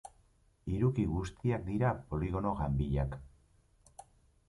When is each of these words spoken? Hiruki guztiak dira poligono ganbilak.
Hiruki 0.75 1.05
guztiak 1.11 1.63
dira 1.69 1.93
poligono 2.09 2.57
ganbilak. 2.65 3.17